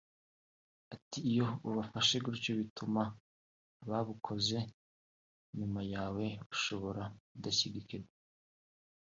[0.95, 3.01] Ati “Iyo ubafashe gutyo bituma
[3.83, 4.59] ababukoze
[5.57, 8.13] nyuma yawe bashobora kudashyigikirwa